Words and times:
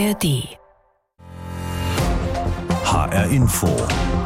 ARD. 0.00 0.56
HR 2.84 3.26
Info. 3.30 3.68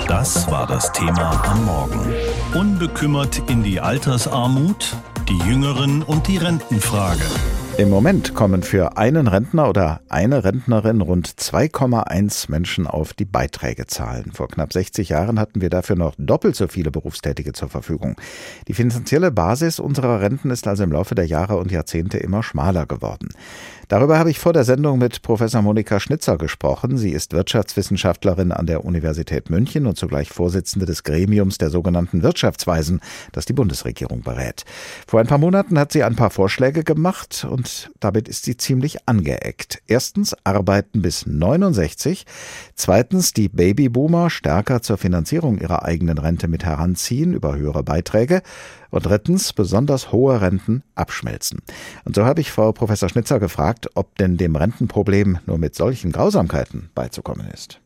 Das 0.06 0.48
war 0.48 0.68
das 0.68 0.92
Thema 0.92 1.42
am 1.44 1.64
Morgen. 1.64 2.14
Unbekümmert 2.54 3.50
in 3.50 3.64
die 3.64 3.80
Altersarmut, 3.80 4.96
die 5.28 5.38
Jüngeren 5.48 6.04
und 6.04 6.28
die 6.28 6.36
Rentenfrage. 6.36 7.24
Im 7.76 7.90
Moment 7.90 8.36
kommen 8.36 8.62
für 8.62 8.98
einen 8.98 9.26
Rentner 9.26 9.68
oder 9.68 10.00
eine 10.08 10.44
Rentnerin 10.44 11.00
rund 11.00 11.26
2,1 11.26 12.48
Menschen 12.48 12.86
auf 12.86 13.12
die 13.14 13.24
Beiträge 13.24 13.86
zahlen. 13.86 14.30
Vor 14.32 14.46
knapp 14.46 14.72
60 14.72 15.08
Jahren 15.08 15.40
hatten 15.40 15.60
wir 15.60 15.70
dafür 15.70 15.96
noch 15.96 16.14
doppelt 16.16 16.54
so 16.54 16.68
viele 16.68 16.92
Berufstätige 16.92 17.52
zur 17.52 17.68
Verfügung. 17.68 18.14
Die 18.68 18.74
finanzielle 18.74 19.32
Basis 19.32 19.80
unserer 19.80 20.20
Renten 20.20 20.50
ist 20.50 20.68
also 20.68 20.84
im 20.84 20.92
Laufe 20.92 21.16
der 21.16 21.26
Jahre 21.26 21.56
und 21.56 21.72
Jahrzehnte 21.72 22.18
immer 22.18 22.44
schmaler 22.44 22.86
geworden. 22.86 23.30
Darüber 23.88 24.18
habe 24.18 24.30
ich 24.30 24.38
vor 24.38 24.52
der 24.52 24.64
Sendung 24.64 24.98
mit 24.98 25.22
Professor 25.22 25.60
Monika 25.60 26.00
Schnitzer 26.00 26.38
gesprochen. 26.38 26.96
Sie 26.96 27.10
ist 27.10 27.32
Wirtschaftswissenschaftlerin 27.32 28.50
an 28.50 28.66
der 28.66 28.84
Universität 28.84 29.50
München 29.50 29.86
und 29.86 29.98
zugleich 29.98 30.30
Vorsitzende 30.30 30.86
des 30.86 31.02
Gremiums 31.02 31.58
der 31.58 31.70
sogenannten 31.70 32.22
Wirtschaftsweisen, 32.22 33.00
das 33.32 33.44
die 33.44 33.52
Bundesregierung 33.52 34.22
berät. 34.22 34.64
Vor 35.06 35.20
ein 35.20 35.26
paar 35.26 35.38
Monaten 35.38 35.78
hat 35.78 35.92
sie 35.92 36.02
ein 36.02 36.16
paar 36.16 36.30
Vorschläge 36.30 36.82
gemacht 36.82 37.46
und 37.48 37.90
damit 38.00 38.28
ist 38.28 38.44
sie 38.44 38.56
ziemlich 38.56 39.06
angeeckt. 39.06 39.82
Erstens 39.86 40.34
arbeiten 40.44 41.02
bis 41.02 41.26
69. 41.26 42.24
Zweitens 42.74 43.32
die 43.32 43.48
Babyboomer 43.48 44.30
stärker 44.30 44.80
zur 44.80 44.96
Finanzierung 44.96 45.58
ihrer 45.58 45.84
eigenen 45.84 46.18
Rente 46.18 46.48
mit 46.48 46.64
heranziehen 46.64 47.34
über 47.34 47.56
höhere 47.56 47.82
Beiträge 47.82 48.42
und 48.94 49.06
drittens 49.06 49.52
besonders 49.52 50.12
hohe 50.12 50.40
Renten 50.40 50.84
abschmelzen. 50.94 51.60
Und 52.04 52.14
so 52.14 52.24
habe 52.24 52.40
ich 52.40 52.52
Frau 52.52 52.70
Professor 52.70 53.08
Schnitzer 53.08 53.40
gefragt, 53.40 53.88
ob 53.94 54.16
denn 54.18 54.36
dem 54.36 54.54
Rentenproblem 54.54 55.38
nur 55.46 55.58
mit 55.58 55.74
solchen 55.74 56.12
Grausamkeiten 56.12 56.90
beizukommen 56.94 57.48
ist. 57.52 57.80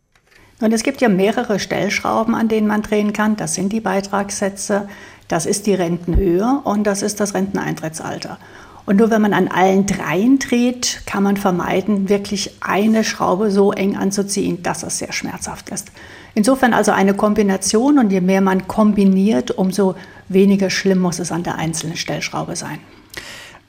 Und 0.60 0.72
es 0.74 0.82
gibt 0.82 1.00
ja 1.00 1.08
mehrere 1.08 1.60
Stellschrauben, 1.60 2.34
an 2.34 2.48
denen 2.48 2.66
man 2.66 2.82
drehen 2.82 3.14
kann. 3.14 3.36
Das 3.36 3.54
sind 3.54 3.72
die 3.72 3.80
Beitragssätze, 3.80 4.86
das 5.28 5.46
ist 5.46 5.66
die 5.66 5.74
Rentenhöhe 5.74 6.60
und 6.64 6.84
das 6.84 7.00
ist 7.00 7.20
das 7.20 7.32
Renteneintrittsalter. 7.32 8.38
Und 8.84 8.96
nur 8.96 9.10
wenn 9.10 9.22
man 9.22 9.32
an 9.32 9.48
allen 9.48 9.86
dreien 9.86 10.38
dreht, 10.38 11.02
kann 11.06 11.22
man 11.22 11.38
vermeiden, 11.38 12.10
wirklich 12.10 12.56
eine 12.60 13.02
Schraube 13.02 13.50
so 13.50 13.72
eng 13.72 13.96
anzuziehen, 13.96 14.62
dass 14.62 14.82
es 14.82 14.98
sehr 14.98 15.12
schmerzhaft 15.12 15.70
ist. 15.70 15.90
Insofern 16.34 16.72
also 16.72 16.92
eine 16.92 17.14
Kombination 17.14 17.98
und 17.98 18.10
je 18.10 18.20
mehr 18.20 18.40
man 18.40 18.66
kombiniert, 18.68 19.50
umso 19.50 19.94
weniger 20.28 20.70
schlimm 20.70 20.98
muss 20.98 21.18
es 21.18 21.32
an 21.32 21.42
der 21.42 21.56
einzelnen 21.56 21.96
Stellschraube 21.96 22.56
sein. 22.56 22.78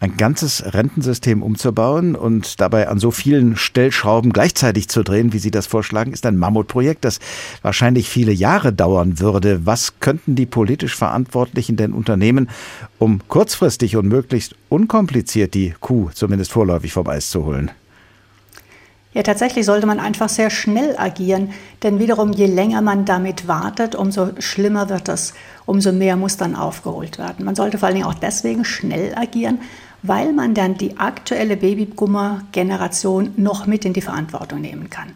Ein 0.01 0.15
ganzes 0.15 0.63
Rentensystem 0.73 1.43
umzubauen 1.43 2.15
und 2.15 2.61
dabei 2.61 2.87
an 2.87 2.99
so 2.99 3.11
vielen 3.11 3.57
Stellschrauben 3.57 4.31
gleichzeitig 4.31 4.87
zu 4.87 5.03
drehen, 5.03 5.33
wie 5.33 5.39
Sie 5.39 5.51
das 5.51 5.67
vorschlagen, 5.67 6.13
ist 6.13 6.25
ein 6.25 6.37
Mammutprojekt, 6.37 7.03
das 7.03 7.19
wahrscheinlich 7.63 8.07
viele 8.07 8.31
Jahre 8.31 8.71
dauern 8.71 9.19
würde. 9.19 9.65
Was 9.65 9.99
könnten 9.99 10.35
die 10.35 10.45
politisch 10.45 10.95
Verantwortlichen 10.95 11.75
denn 11.75 11.91
unternehmen, 11.91 12.49
um 12.97 13.19
kurzfristig 13.27 13.97
und 13.97 14.07
möglichst 14.07 14.55
unkompliziert 14.69 15.53
die 15.53 15.73
Kuh 15.81 16.11
zumindest 16.13 16.53
vorläufig 16.53 16.93
vom 16.93 17.07
Eis 17.09 17.29
zu 17.29 17.43
holen? 17.43 17.69
Ja, 19.11 19.23
tatsächlich 19.23 19.65
sollte 19.65 19.87
man 19.87 19.99
einfach 19.99 20.29
sehr 20.29 20.51
schnell 20.51 20.95
agieren, 20.95 21.49
denn 21.81 21.97
wiederum, 21.97 22.31
je 22.31 22.45
länger 22.45 22.83
man 22.83 23.05
damit 23.05 23.47
wartet, 23.47 23.95
umso 23.95 24.29
schlimmer 24.39 24.87
wird 24.89 25.09
es, 25.09 25.33
umso 25.69 25.91
mehr 25.91 26.15
muss 26.15 26.35
dann 26.35 26.55
aufgeholt 26.55 27.19
werden. 27.19 27.45
Man 27.45 27.55
sollte 27.55 27.77
vor 27.77 27.87
allen 27.87 27.95
Dingen 27.95 28.07
auch 28.07 28.15
deswegen 28.15 28.65
schnell 28.65 29.13
agieren, 29.15 29.59
weil 30.01 30.33
man 30.33 30.55
dann 30.55 30.77
die 30.77 30.97
aktuelle 30.97 31.57
Babyboomer-Generation 31.57 33.33
noch 33.37 33.67
mit 33.67 33.85
in 33.85 33.93
die 33.93 34.01
Verantwortung 34.01 34.61
nehmen 34.61 34.89
kann. 34.89 35.09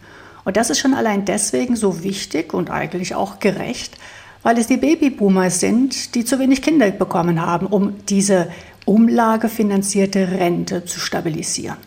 Und 0.44 0.56
das 0.56 0.70
ist 0.70 0.78
schon 0.78 0.94
allein 0.94 1.24
deswegen 1.24 1.74
so 1.74 2.04
wichtig 2.04 2.54
und 2.54 2.70
eigentlich 2.70 3.16
auch 3.16 3.40
gerecht, 3.40 3.98
weil 4.44 4.56
es 4.56 4.68
die 4.68 4.76
Babyboomer 4.76 5.50
sind, 5.50 6.14
die 6.14 6.24
zu 6.24 6.38
wenig 6.38 6.62
Kinder 6.62 6.88
bekommen 6.92 7.44
haben, 7.44 7.66
um 7.66 7.94
diese 8.06 8.48
umlagefinanzierte 8.84 10.32
Rente 10.38 10.84
zu 10.84 11.00
stabilisieren. 11.00 11.78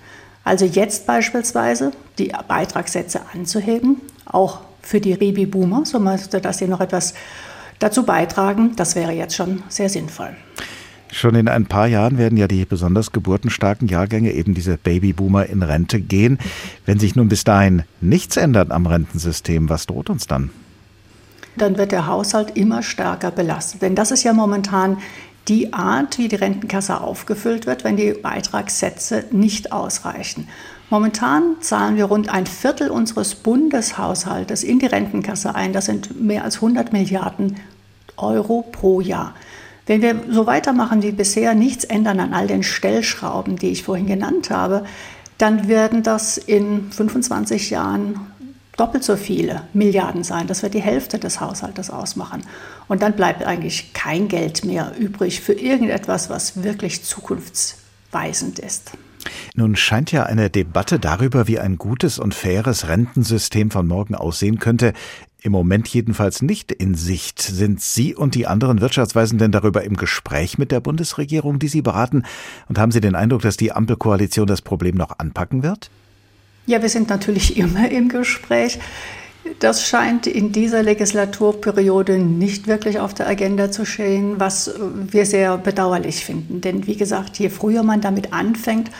Also 0.43 0.65
jetzt 0.65 1.05
beispielsweise 1.07 1.91
die 2.17 2.33
Beitragssätze 2.47 3.21
anzuheben, 3.33 4.01
auch 4.25 4.59
für 4.81 4.99
die 4.99 5.13
Babyboomer, 5.13 5.85
so 5.85 5.99
dass 5.99 6.57
sie 6.57 6.67
noch 6.67 6.81
etwas 6.81 7.13
dazu 7.79 8.03
beitragen, 8.03 8.75
das 8.75 8.95
wäre 8.95 9.11
jetzt 9.11 9.35
schon 9.35 9.63
sehr 9.69 9.89
sinnvoll. 9.89 10.35
Schon 11.11 11.35
in 11.35 11.47
ein 11.47 11.65
paar 11.65 11.87
Jahren 11.87 12.17
werden 12.17 12.37
ja 12.37 12.47
die 12.47 12.65
besonders 12.65 13.11
geburtenstarken 13.11 13.87
Jahrgänge, 13.87 14.33
eben 14.33 14.53
diese 14.53 14.77
Babyboomer, 14.77 15.45
in 15.45 15.63
Rente 15.63 16.01
gehen. 16.01 16.37
Wenn 16.85 16.99
sich 16.99 17.15
nun 17.15 17.29
bis 17.29 17.43
dahin 17.43 17.83
nichts 18.01 18.35
ändert 18.35 18.71
am 18.71 18.85
Rentensystem, 18.85 19.69
was 19.69 19.85
droht 19.85 20.09
uns 20.09 20.27
dann? 20.27 20.49
Dann 21.55 21.77
wird 21.77 21.91
der 21.91 22.07
Haushalt 22.07 22.55
immer 22.55 22.83
stärker 22.83 23.31
belastet. 23.31 23.81
Denn 23.81 23.95
das 23.95 24.11
ist 24.11 24.23
ja 24.23 24.33
momentan 24.33 24.97
die 25.47 25.73
Art, 25.73 26.17
wie 26.17 26.27
die 26.27 26.35
Rentenkasse 26.35 26.99
aufgefüllt 27.01 27.65
wird, 27.65 27.83
wenn 27.83 27.97
die 27.97 28.11
Beitragssätze 28.11 29.25
nicht 29.31 29.71
ausreichen. 29.71 30.47
Momentan 30.89 31.57
zahlen 31.59 31.97
wir 31.97 32.05
rund 32.05 32.29
ein 32.29 32.45
Viertel 32.45 32.89
unseres 32.89 33.35
Bundeshaushaltes 33.35 34.63
in 34.63 34.79
die 34.79 34.85
Rentenkasse 34.85 35.53
ein. 35.53 35.73
Das 35.73 35.85
sind 35.85 36.21
mehr 36.21 36.43
als 36.43 36.55
100 36.55 36.93
Milliarden 36.93 37.57
Euro 38.15 38.63
pro 38.71 39.01
Jahr. 39.01 39.33
Wenn 39.85 40.01
wir 40.01 40.21
so 40.29 40.45
weitermachen 40.47 41.01
wie 41.01 41.11
bisher, 41.11 41.55
nichts 41.55 41.83
ändern 41.85 42.19
an 42.19 42.33
all 42.33 42.47
den 42.47 42.63
Stellschrauben, 42.63 43.57
die 43.57 43.69
ich 43.69 43.83
vorhin 43.83 44.07
genannt 44.07 44.49
habe, 44.49 44.85
dann 45.37 45.67
werden 45.67 46.03
das 46.03 46.37
in 46.37 46.91
25 46.91 47.69
Jahren 47.69 48.19
doppelt 48.75 49.03
so 49.03 49.15
viele 49.15 49.63
Milliarden 49.73 50.23
sein. 50.23 50.47
Das 50.47 50.63
wird 50.63 50.73
die 50.73 50.81
Hälfte 50.81 51.19
des 51.19 51.41
Haushaltes 51.41 51.89
ausmachen. 51.89 52.43
Und 52.87 53.01
dann 53.01 53.15
bleibt 53.15 53.43
eigentlich 53.43 53.93
kein 53.93 54.27
Geld 54.27 54.63
mehr 54.63 54.93
übrig 54.97 55.41
für 55.41 55.53
irgendetwas, 55.53 56.29
was 56.29 56.63
wirklich 56.63 57.03
zukunftsweisend 57.03 58.59
ist. 58.59 58.91
Nun 59.55 59.75
scheint 59.75 60.11
ja 60.11 60.23
eine 60.23 60.49
Debatte 60.49 60.99
darüber, 60.99 61.47
wie 61.47 61.59
ein 61.59 61.77
gutes 61.77 62.17
und 62.19 62.33
faires 62.33 62.87
Rentensystem 62.87 63.71
von 63.71 63.87
morgen 63.87 64.15
aussehen 64.15 64.59
könnte, 64.59 64.93
im 65.41 65.51
Moment 65.51 65.87
jedenfalls 65.87 66.41
nicht 66.41 66.71
in 66.71 66.95
Sicht. 66.95 67.41
Sind 67.41 67.81
Sie 67.81 68.15
und 68.15 68.35
die 68.35 68.47
anderen 68.47 68.81
Wirtschaftsweisen 68.81 69.37
denn 69.37 69.51
darüber 69.51 69.83
im 69.83 69.95
Gespräch 69.95 70.57
mit 70.57 70.71
der 70.71 70.79
Bundesregierung, 70.79 71.59
die 71.59 71.67
Sie 71.67 71.81
beraten? 71.81 72.23
Und 72.67 72.79
haben 72.79 72.91
Sie 72.91 73.01
den 73.01 73.15
Eindruck, 73.15 73.41
dass 73.41 73.57
die 73.57 73.71
Ampelkoalition 73.71 74.47
das 74.47 74.61
Problem 74.61 74.95
noch 74.95 75.19
anpacken 75.19 75.63
wird? 75.63 75.89
Ja, 76.65 76.81
wir 76.81 76.89
sind 76.89 77.09
natürlich 77.09 77.55
immer 77.57 77.89
im 77.89 78.09
Gespräch. 78.09 78.79
Das 79.59 79.87
scheint 79.87 80.27
in 80.27 80.51
dieser 80.51 80.83
Legislaturperiode 80.83 82.17
nicht 82.17 82.67
wirklich 82.67 82.99
auf 82.99 83.13
der 83.13 83.27
Agenda 83.27 83.71
zu 83.71 83.85
stehen, 83.85 84.39
was 84.39 84.71
wir 84.79 85.25
sehr 85.25 85.57
bedauerlich 85.57 86.23
finden. 86.23 86.61
Denn 86.61 86.87
wie 86.87 86.95
gesagt, 86.95 87.37
je 87.39 87.49
früher 87.49 87.83
man 87.83 88.01
damit 88.01 88.33
anfängt, 88.33 88.91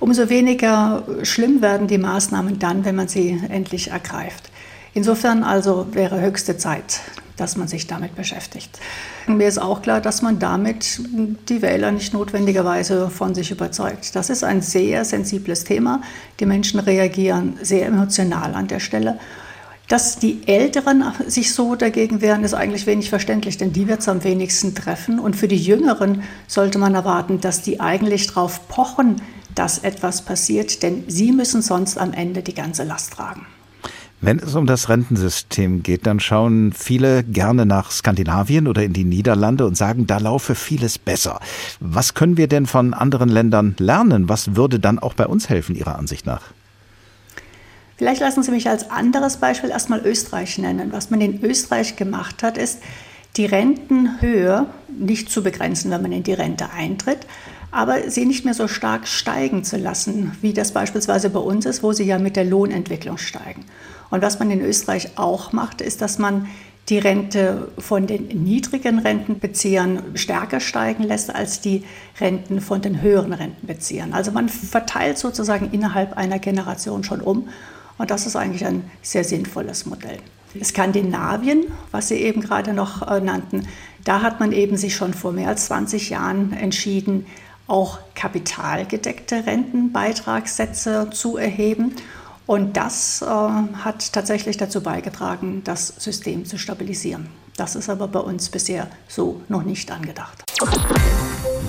umso 0.00 0.28
weniger 0.28 1.04
schlimm 1.22 1.62
werden 1.62 1.86
die 1.86 1.98
Maßnahmen 1.98 2.58
dann, 2.58 2.84
wenn 2.84 2.96
man 2.96 3.08
sie 3.08 3.40
endlich 3.48 3.90
ergreift. 3.90 4.50
Insofern 4.94 5.44
also 5.44 5.86
wäre 5.92 6.20
höchste 6.20 6.56
Zeit, 6.56 7.00
dass 7.36 7.56
man 7.56 7.68
sich 7.68 7.86
damit 7.86 8.16
beschäftigt. 8.16 8.80
Mir 9.28 9.46
ist 9.46 9.58
auch 9.58 9.82
klar, 9.82 10.00
dass 10.00 10.20
man 10.20 10.38
damit 10.40 11.00
die 11.48 11.62
Wähler 11.62 11.92
nicht 11.92 12.12
notwendigerweise 12.12 13.08
von 13.08 13.34
sich 13.34 13.52
überzeugt. 13.52 14.16
Das 14.16 14.30
ist 14.30 14.42
ein 14.42 14.62
sehr 14.62 15.04
sensibles 15.04 15.64
Thema. 15.64 16.02
Die 16.40 16.46
Menschen 16.46 16.80
reagieren 16.80 17.58
sehr 17.62 17.86
emotional 17.86 18.54
an 18.54 18.66
der 18.66 18.80
Stelle. 18.80 19.18
Dass 19.90 20.20
die 20.20 20.46
Älteren 20.46 21.02
sich 21.26 21.52
so 21.52 21.74
dagegen 21.74 22.20
wehren, 22.20 22.44
ist 22.44 22.54
eigentlich 22.54 22.86
wenig 22.86 23.10
verständlich, 23.10 23.56
denn 23.56 23.72
die 23.72 23.88
wird 23.88 23.98
es 23.98 24.08
am 24.08 24.22
wenigsten 24.22 24.72
treffen. 24.72 25.18
Und 25.18 25.34
für 25.34 25.48
die 25.48 25.56
Jüngeren 25.56 26.22
sollte 26.46 26.78
man 26.78 26.94
erwarten, 26.94 27.40
dass 27.40 27.62
die 27.62 27.80
eigentlich 27.80 28.28
darauf 28.28 28.68
pochen, 28.68 29.16
dass 29.56 29.78
etwas 29.78 30.24
passiert, 30.24 30.84
denn 30.84 31.02
sie 31.08 31.32
müssen 31.32 31.60
sonst 31.60 31.98
am 31.98 32.12
Ende 32.12 32.42
die 32.42 32.54
ganze 32.54 32.84
Last 32.84 33.14
tragen. 33.14 33.46
Wenn 34.20 34.38
es 34.38 34.54
um 34.54 34.64
das 34.64 34.88
Rentensystem 34.88 35.82
geht, 35.82 36.06
dann 36.06 36.20
schauen 36.20 36.72
viele 36.72 37.24
gerne 37.24 37.66
nach 37.66 37.90
Skandinavien 37.90 38.68
oder 38.68 38.84
in 38.84 38.92
die 38.92 39.02
Niederlande 39.02 39.66
und 39.66 39.76
sagen, 39.76 40.06
da 40.06 40.18
laufe 40.18 40.54
vieles 40.54 40.98
besser. 40.98 41.40
Was 41.80 42.14
können 42.14 42.36
wir 42.36 42.46
denn 42.46 42.66
von 42.66 42.94
anderen 42.94 43.28
Ländern 43.28 43.74
lernen? 43.80 44.28
Was 44.28 44.54
würde 44.54 44.78
dann 44.78 45.00
auch 45.00 45.14
bei 45.14 45.26
uns 45.26 45.48
helfen, 45.48 45.74
Ihrer 45.74 45.98
Ansicht 45.98 46.26
nach? 46.26 46.42
Vielleicht 48.00 48.22
lassen 48.22 48.42
Sie 48.42 48.50
mich 48.50 48.66
als 48.66 48.90
anderes 48.90 49.36
Beispiel 49.36 49.68
erstmal 49.68 50.00
Österreich 50.00 50.56
nennen. 50.56 50.90
Was 50.90 51.10
man 51.10 51.20
in 51.20 51.44
Österreich 51.44 51.96
gemacht 51.96 52.42
hat, 52.42 52.56
ist, 52.56 52.78
die 53.36 53.44
Rentenhöhe 53.44 54.64
nicht 54.88 55.30
zu 55.30 55.42
begrenzen, 55.42 55.90
wenn 55.90 56.00
man 56.00 56.12
in 56.12 56.22
die 56.22 56.32
Rente 56.32 56.70
eintritt, 56.70 57.26
aber 57.70 58.10
sie 58.10 58.24
nicht 58.24 58.46
mehr 58.46 58.54
so 58.54 58.68
stark 58.68 59.06
steigen 59.06 59.64
zu 59.64 59.76
lassen, 59.76 60.34
wie 60.40 60.54
das 60.54 60.72
beispielsweise 60.72 61.28
bei 61.28 61.40
uns 61.40 61.66
ist, 61.66 61.82
wo 61.82 61.92
sie 61.92 62.04
ja 62.04 62.18
mit 62.18 62.36
der 62.36 62.46
Lohnentwicklung 62.46 63.18
steigen. 63.18 63.66
Und 64.08 64.22
was 64.22 64.38
man 64.38 64.50
in 64.50 64.62
Österreich 64.62 65.18
auch 65.18 65.52
macht, 65.52 65.82
ist, 65.82 66.00
dass 66.00 66.18
man 66.18 66.48
die 66.88 66.98
Rente 66.98 67.68
von 67.76 68.06
den 68.06 68.28
niedrigen 68.28 69.00
Rentenbeziehern 69.00 70.04
stärker 70.14 70.60
steigen 70.60 71.02
lässt 71.02 71.34
als 71.34 71.60
die 71.60 71.84
Renten 72.18 72.62
von 72.62 72.80
den 72.80 73.02
höheren 73.02 73.34
Rentenbeziehern. 73.34 74.14
Also 74.14 74.32
man 74.32 74.48
verteilt 74.48 75.18
sozusagen 75.18 75.68
innerhalb 75.72 76.16
einer 76.16 76.38
Generation 76.38 77.04
schon 77.04 77.20
um 77.20 77.46
und 78.00 78.10
das 78.10 78.24
ist 78.24 78.34
eigentlich 78.34 78.64
ein 78.64 78.90
sehr 79.02 79.24
sinnvolles 79.24 79.84
Modell. 79.84 80.20
Skandinavien, 80.64 81.66
was 81.90 82.08
Sie 82.08 82.14
eben 82.14 82.40
gerade 82.40 82.72
noch 82.72 83.06
äh, 83.06 83.20
nannten, 83.20 83.68
da 84.04 84.22
hat 84.22 84.40
man 84.40 84.52
eben 84.52 84.78
sich 84.78 84.96
schon 84.96 85.12
vor 85.12 85.32
mehr 85.32 85.48
als 85.48 85.66
20 85.66 86.08
Jahren 86.08 86.54
entschieden, 86.54 87.26
auch 87.66 87.98
kapitalgedeckte 88.14 89.44
Rentenbeitragssätze 89.44 91.10
zu 91.12 91.36
erheben. 91.36 91.94
Und 92.46 92.78
das 92.78 93.20
äh, 93.20 93.26
hat 93.26 94.14
tatsächlich 94.14 94.56
dazu 94.56 94.82
beigetragen, 94.82 95.60
das 95.64 95.88
System 95.88 96.46
zu 96.46 96.56
stabilisieren. 96.56 97.28
Das 97.58 97.76
ist 97.76 97.90
aber 97.90 98.08
bei 98.08 98.20
uns 98.20 98.48
bisher 98.48 98.86
so 99.08 99.42
noch 99.48 99.62
nicht 99.62 99.92
angedacht. 99.92 100.42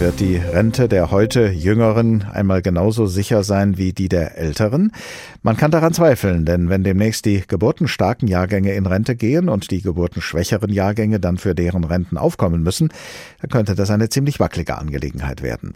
Wird 0.01 0.19
die 0.19 0.37
Rente 0.37 0.89
der 0.89 1.11
heute 1.11 1.49
Jüngeren 1.49 2.23
einmal 2.23 2.63
genauso 2.63 3.05
sicher 3.05 3.43
sein 3.43 3.77
wie 3.77 3.93
die 3.93 4.09
der 4.09 4.35
Älteren? 4.35 4.93
Man 5.43 5.57
kann 5.57 5.69
daran 5.69 5.93
zweifeln, 5.93 6.43
denn 6.43 6.69
wenn 6.69 6.83
demnächst 6.83 7.23
die 7.25 7.43
geburtenstarken 7.47 8.27
Jahrgänge 8.27 8.73
in 8.73 8.87
Rente 8.87 9.15
gehen 9.15 9.47
und 9.47 9.69
die 9.69 9.83
geburtenschwächeren 9.83 10.73
Jahrgänge 10.73 11.19
dann 11.19 11.37
für 11.37 11.53
deren 11.53 11.83
Renten 11.83 12.17
aufkommen 12.17 12.63
müssen, 12.63 12.89
dann 13.41 13.51
könnte 13.51 13.75
das 13.75 13.91
eine 13.91 14.09
ziemlich 14.09 14.39
wackelige 14.39 14.79
Angelegenheit 14.79 15.43
werden. 15.43 15.75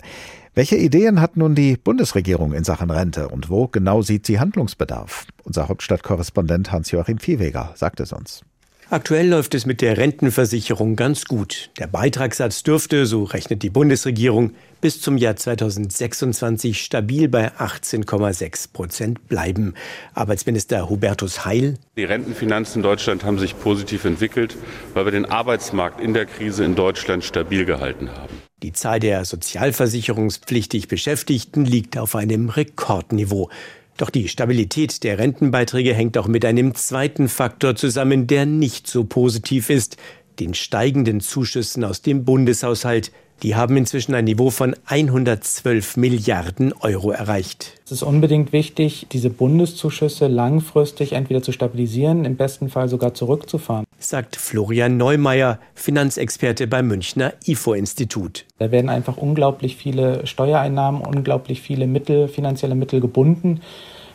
Welche 0.55 0.77
Ideen 0.77 1.21
hat 1.21 1.37
nun 1.37 1.53
die 1.53 1.77
Bundesregierung 1.77 2.53
in 2.53 2.63
Sachen 2.63 2.89
Rente 2.89 3.27
und 3.27 3.51
wo 3.51 3.67
genau 3.67 4.01
sieht 4.01 4.25
sie 4.25 4.39
Handlungsbedarf? 4.39 5.27
Unser 5.43 5.69
Hauptstadtkorrespondent 5.69 6.71
Hans-Joachim 6.71 7.19
Viehweger 7.19 7.73
sagt 7.75 7.99
es 7.99 8.11
uns. 8.11 8.41
Aktuell 8.91 9.29
läuft 9.29 9.55
es 9.55 9.65
mit 9.65 9.81
der 9.81 9.97
Rentenversicherung 9.97 10.95
ganz 10.95 11.25
gut. 11.25 11.71
Der 11.79 11.87
Beitragssatz 11.87 12.61
dürfte, 12.61 13.07
so 13.07 13.23
rechnet 13.23 13.63
die 13.63 13.71
Bundesregierung, 13.71 14.51
bis 14.79 15.01
zum 15.01 15.17
Jahr 15.17 15.35
2026 15.35 16.83
stabil 16.83 17.27
bei 17.27 17.51
18,6 17.53 18.71
Prozent 18.71 19.27
bleiben. 19.27 19.73
Arbeitsminister 20.13 20.87
Hubertus 20.87 21.45
Heil. 21.45 21.79
Die 21.97 22.03
Rentenfinanzen 22.03 22.79
in 22.79 22.83
Deutschland 22.83 23.23
haben 23.23 23.39
sich 23.39 23.59
positiv 23.59 24.05
entwickelt, 24.05 24.55
weil 24.93 25.05
wir 25.05 25.11
den 25.11 25.25
Arbeitsmarkt 25.25 25.99
in 25.99 26.13
der 26.13 26.27
Krise 26.27 26.63
in 26.63 26.75
Deutschland 26.75 27.23
stabil 27.23 27.65
gehalten 27.65 28.11
haben. 28.11 28.35
Die 28.61 28.71
Zahl 28.71 28.99
der 28.99 29.25
sozialversicherungspflichtig 29.25 30.87
Beschäftigten 30.87 31.65
liegt 31.65 31.97
auf 31.97 32.15
einem 32.15 32.49
Rekordniveau. 32.49 33.49
Doch 33.97 34.09
die 34.09 34.27
Stabilität 34.27 35.03
der 35.03 35.19
Rentenbeiträge 35.19 35.93
hängt 35.93 36.17
auch 36.17 36.27
mit 36.27 36.43
einem 36.43 36.75
zweiten 36.75 37.29
Faktor 37.29 37.75
zusammen, 37.75 38.27
der 38.27 38.45
nicht 38.45 38.87
so 38.87 39.05
positiv 39.05 39.69
ist, 39.69 39.97
den 40.39 40.53
steigenden 40.53 41.21
Zuschüssen 41.21 41.83
aus 41.85 42.01
dem 42.01 42.25
Bundeshaushalt. 42.25 43.11
Die 43.43 43.55
haben 43.55 43.77
inzwischen 43.77 44.15
ein 44.15 44.25
Niveau 44.25 44.49
von 44.49 44.75
112 44.85 45.97
Milliarden 45.97 46.73
Euro 46.73 47.11
erreicht. 47.11 47.73
Es 47.85 47.91
ist 47.91 48.03
unbedingt 48.03 48.53
wichtig, 48.53 49.07
diese 49.11 49.29
Bundeszuschüsse 49.29 50.27
langfristig 50.27 51.13
entweder 51.13 51.41
zu 51.41 51.51
stabilisieren, 51.51 52.25
im 52.25 52.37
besten 52.37 52.69
Fall 52.69 52.89
sogar 52.89 53.13
zurückzufahren. 53.13 53.85
Sagt 53.99 54.35
Florian 54.35 54.97
Neumeier, 54.97 55.59
Finanzexperte 55.73 56.65
beim 56.67 56.87
Münchner 56.87 57.33
IFO-Institut. 57.45 58.45
Da 58.57 58.71
werden 58.71 58.89
einfach 58.89 59.17
unglaublich 59.17 59.75
viele 59.75 60.25
Steuereinnahmen, 60.25 61.01
unglaublich 61.01 61.61
viele 61.61 61.87
Mittel, 61.87 62.27
finanzielle 62.27 62.75
Mittel 62.75 63.01
gebunden, 63.01 63.61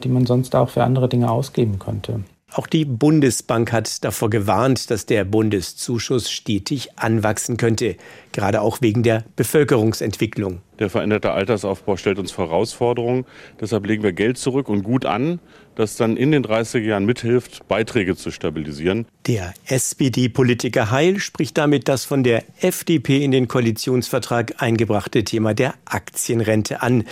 die 0.03 0.09
man 0.09 0.27
sonst 0.27 0.57
auch 0.57 0.71
für 0.71 0.83
andere 0.83 1.09
Dinge 1.09 1.31
ausgeben 1.31 1.79
könnte. 1.79 2.21
Auch 2.53 2.67
die 2.67 2.85
Bundesbank 2.85 3.73
hat 3.73 4.03
davor 4.03 4.29
gewarnt, 4.29 4.91
dass 4.91 5.07
der 5.07 5.25
Bundeszuschuss 5.25 6.31
stetig 6.31 6.99
anwachsen 6.99 7.57
könnte, 7.57 7.97
gerade 8.33 8.61
auch 8.61 8.81
wegen 8.81 9.05
der 9.05 9.25
Bevölkerungsentwicklung. 9.37 10.61
Der 10.81 10.91
veränderte 10.91 11.31
Altersaufbau 11.31 11.97
stellt 11.97 12.19
uns 12.19 12.37
Herausforderungen. 12.37 13.25
Deshalb 13.61 13.87
legen 13.87 14.03
wir 14.03 14.13
Geld 14.13 14.37
zurück 14.37 14.69
und 14.69 14.83
gut 14.83 15.07
an, 15.07 15.39
das 15.81 15.97
dann 15.97 16.17
in 16.17 16.31
den 16.31 16.45
30er 16.45 16.79
Jahren 16.79 17.07
mithilft, 17.07 17.67
Beiträge 17.67 18.15
zu 18.15 18.31
stabilisieren. 18.31 19.07
Der 19.27 19.55
SPD-Politiker 19.67 20.91
Heil 20.91 21.19
spricht 21.19 21.57
damit 21.57 21.89
das 21.89 22.05
von 22.05 22.23
der 22.23 22.45
FDP 22.61 23.25
in 23.25 23.31
den 23.31 23.49
Koalitionsvertrag 23.49 24.55
eingebrachte 24.59 25.25
Thema 25.25 25.55
der 25.55 25.75
Aktienrente 25.87 26.83
an 26.83 27.05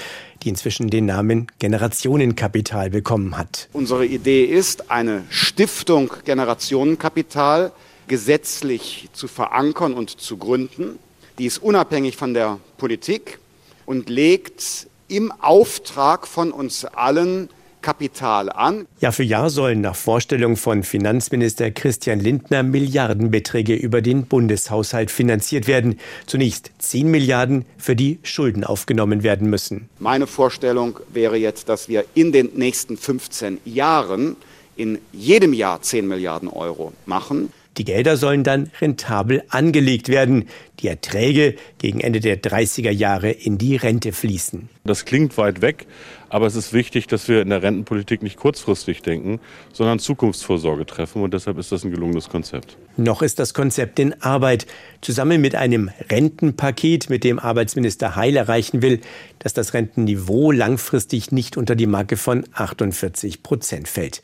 die 0.44 0.50
inzwischen 0.50 0.88
den 0.88 1.06
Namen 1.06 1.48
Generationenkapital 1.58 2.90
bekommen 2.90 3.36
hat. 3.36 3.68
Unsere 3.72 4.06
Idee 4.06 4.44
ist, 4.44 4.90
eine 4.90 5.24
Stiftung 5.30 6.12
Generationenkapital 6.24 7.72
gesetzlich 8.06 9.08
zu 9.12 9.26
verankern 9.26 9.94
und 9.94 10.20
zu 10.20 10.36
gründen. 10.36 10.98
Die 11.38 11.46
ist 11.46 11.58
unabhängig 11.58 12.16
von 12.16 12.34
der 12.34 12.60
Politik 12.76 13.38
und 13.84 14.08
legt 14.08 14.86
im 15.08 15.32
Auftrag 15.32 16.26
von 16.26 16.52
uns 16.52 16.84
allen 16.84 17.48
Kapital 17.82 18.50
an. 18.50 18.86
Jahr 19.00 19.12
für 19.12 19.22
Jahr 19.22 19.50
sollen 19.50 19.80
nach 19.80 19.96
Vorstellung 19.96 20.56
von 20.56 20.82
Finanzminister 20.82 21.70
Christian 21.70 22.20
Lindner 22.20 22.62
Milliardenbeträge 22.62 23.74
über 23.74 24.02
den 24.02 24.26
Bundeshaushalt 24.26 25.10
finanziert 25.10 25.66
werden. 25.66 25.98
Zunächst 26.26 26.70
10 26.78 27.10
Milliarden, 27.10 27.64
für 27.76 27.96
die 27.96 28.18
Schulden 28.22 28.64
aufgenommen 28.64 29.22
werden 29.22 29.48
müssen. 29.50 29.88
Meine 29.98 30.26
Vorstellung 30.26 30.98
wäre 31.12 31.36
jetzt, 31.36 31.68
dass 31.68 31.88
wir 31.88 32.04
in 32.14 32.32
den 32.32 32.50
nächsten 32.54 32.96
15 32.96 33.58
Jahren 33.64 34.36
in 34.76 34.98
jedem 35.12 35.52
Jahr 35.52 35.82
10 35.82 36.06
Milliarden 36.06 36.48
Euro 36.48 36.92
machen. 37.04 37.52
Die 37.78 37.84
Gelder 37.84 38.16
sollen 38.16 38.42
dann 38.42 38.70
rentabel 38.80 39.44
angelegt 39.48 40.08
werden, 40.08 40.48
die 40.80 40.88
Erträge 40.88 41.54
gegen 41.78 42.00
Ende 42.00 42.18
der 42.18 42.40
30er 42.42 42.90
Jahre 42.90 43.30
in 43.30 43.56
die 43.56 43.76
Rente 43.76 44.12
fließen. 44.12 44.68
Das 44.84 45.04
klingt 45.04 45.36
weit 45.38 45.60
weg, 45.60 45.86
aber 46.28 46.46
es 46.46 46.56
ist 46.56 46.72
wichtig, 46.72 47.06
dass 47.06 47.28
wir 47.28 47.42
in 47.42 47.50
der 47.50 47.62
Rentenpolitik 47.62 48.22
nicht 48.22 48.36
kurzfristig 48.36 49.02
denken, 49.02 49.38
sondern 49.72 49.98
Zukunftsvorsorge 49.98 50.86
treffen 50.86 51.22
und 51.22 51.34
deshalb 51.34 51.58
ist 51.58 51.70
das 51.70 51.84
ein 51.84 51.90
gelungenes 51.90 52.28
Konzept. 52.28 52.76
Noch 52.96 53.22
ist 53.22 53.38
das 53.38 53.54
Konzept 53.54 53.98
in 53.98 54.20
Arbeit, 54.22 54.66
zusammen 55.00 55.40
mit 55.40 55.54
einem 55.54 55.90
Rentenpaket, 56.10 57.10
mit 57.10 57.22
dem 57.22 57.38
Arbeitsminister 57.38 58.16
Heil 58.16 58.36
erreichen 58.36 58.82
will, 58.82 59.00
dass 59.38 59.54
das 59.54 59.72
Rentenniveau 59.74 60.50
langfristig 60.50 61.30
nicht 61.30 61.56
unter 61.56 61.76
die 61.76 61.86
Marke 61.86 62.16
von 62.16 62.44
48 62.54 63.42
Prozent 63.42 63.86
fällt. 63.88 64.22